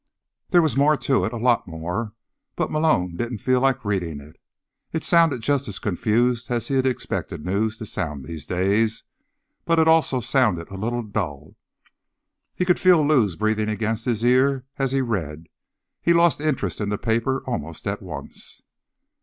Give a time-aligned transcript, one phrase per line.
[0.49, 2.13] There was more to it, a lot more,
[2.55, 4.37] but Malone didn't feel like reading it.
[4.91, 9.03] It sounded just as confused as he expected news to sound these days,
[9.63, 11.55] but it also sounded a little dull.
[12.55, 15.49] He could feel Lou's breathing against his ear as he read, and
[16.01, 18.63] he lost interest in the paper almost at once.